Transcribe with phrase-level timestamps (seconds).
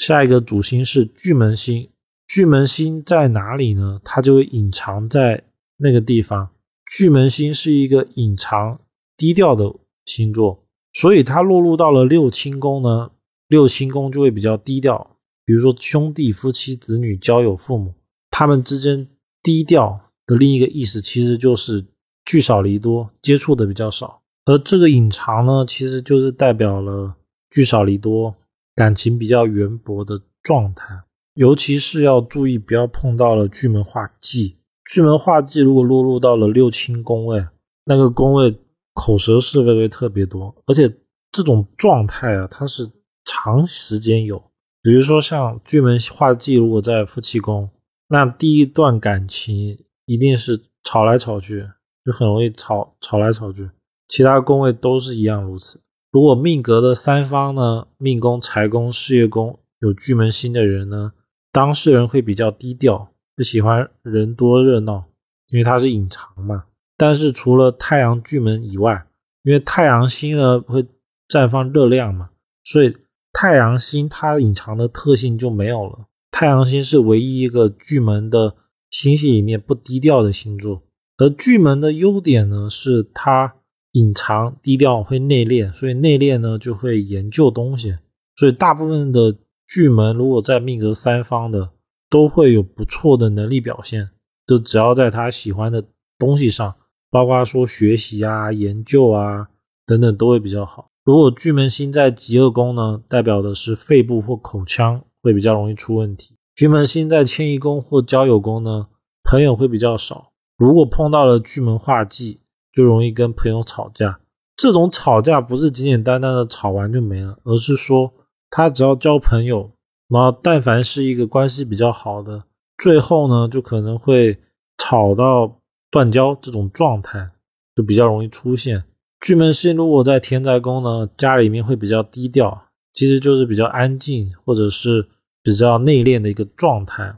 [0.00, 1.90] 下一个主星是巨门星，
[2.26, 4.00] 巨门星在哪里呢？
[4.02, 5.44] 它就会隐藏在
[5.76, 6.48] 那个地方。
[6.90, 8.80] 巨门星是一个隐藏
[9.18, 9.70] 低调的
[10.06, 13.10] 星座，所以它落入到了六亲宫呢，
[13.48, 15.18] 六亲宫就会比较低调。
[15.44, 17.92] 比如说兄弟、夫妻、子女、交友、父母，
[18.30, 19.06] 他们之间
[19.42, 21.84] 低调的另一个意思，其实就是
[22.24, 24.22] 聚少离多，接触的比较少。
[24.46, 27.14] 而这个隐藏呢，其实就是代表了
[27.50, 28.34] 聚少离多。
[28.80, 31.02] 感情比较缘薄的状态，
[31.34, 34.56] 尤其是要注意，不要碰到了巨门化忌。
[34.90, 37.46] 巨门化忌如果落入到了六亲宫位，
[37.84, 38.58] 那个宫位
[38.94, 40.90] 口舌是非会特别多，而且
[41.30, 42.90] 这种状态啊，它是
[43.26, 44.42] 长时间有。
[44.80, 47.68] 比如说像巨门化忌，如果在夫妻宫，
[48.08, 51.68] 那第一段感情一定是吵来吵去，
[52.06, 53.68] 就很容易吵吵来吵去。
[54.08, 55.78] 其他宫位都是一样如此。
[56.12, 61.12] 如果命格的三方呢，命宫、财宫、事业宫有巨门星的人呢，
[61.52, 65.04] 当事人会比较低调，不喜欢人多热闹，
[65.52, 66.64] 因为它是隐藏嘛。
[66.96, 69.06] 但是除了太阳巨门以外，
[69.44, 70.84] 因为太阳星呢会
[71.28, 72.30] 绽放热量嘛，
[72.64, 72.96] 所以
[73.32, 76.06] 太阳星它隐藏的特性就没有了。
[76.32, 78.56] 太阳星是唯一一个巨门的
[78.90, 80.82] 星系里面不低调的星座，
[81.18, 83.54] 而巨门的优点呢是它。
[83.92, 87.98] 隐藏低调会内敛，所以内敛呢就会研究东西。
[88.36, 91.70] 所以大部分的巨门如果在命格三方的，
[92.08, 94.10] 都会有不错的能力表现。
[94.46, 95.84] 就只要在他喜欢的
[96.18, 96.74] 东西上，
[97.10, 99.48] 包括说学习啊、研究啊
[99.86, 100.88] 等等，都会比较好。
[101.04, 106.36] 如果巨门星在极恶宫呢，代表的是肺部或口腔会比较容易出问题。
[106.54, 108.86] 巨门星在迁移宫或交友宫呢，
[109.24, 110.30] 朋友会比较少。
[110.56, 112.40] 如果碰到了巨门化忌。
[112.72, 114.20] 就容易跟朋友吵架，
[114.56, 118.12] 这种吵架不是简简单单的吵完就没了，而是说
[118.48, 119.70] 他只要交朋友，
[120.08, 122.44] 然后但凡是一个关系比较好的，
[122.78, 124.38] 最后呢就可能会
[124.78, 125.58] 吵到
[125.90, 127.30] 断交这种状态，
[127.74, 128.84] 就比较容易出现。
[129.20, 135.08] 巨门星如果在天宅宫呢，家里面会比较低调，其实就是比较安静或者是
[135.42, 137.16] 比较内敛的一个状态。